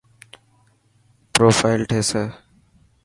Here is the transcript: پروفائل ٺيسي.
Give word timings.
پروفائل 1.33 1.81
ٺيسي. 1.89 2.23